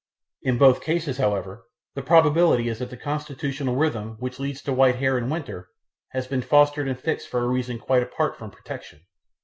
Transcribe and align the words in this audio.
In 0.41 0.57
both 0.57 0.81
cases, 0.81 1.19
however, 1.19 1.67
the 1.93 2.01
probability 2.01 2.67
is 2.69 2.79
that 2.79 2.89
the 2.89 2.97
constitutional 2.97 3.75
rhythm 3.75 4.15
which 4.17 4.39
leads 4.39 4.63
to 4.63 4.73
white 4.73 4.95
hair 4.95 5.15
in 5.15 5.29
winter 5.29 5.69
has 6.09 6.25
been 6.25 6.41
fostered 6.41 6.87
and 6.87 6.99
fixed 6.99 7.27
for 7.29 7.41
a 7.41 7.47
reason 7.47 7.77
quite 7.77 8.01
apart 8.01 8.35
from 8.35 8.49
protection. 8.49 9.01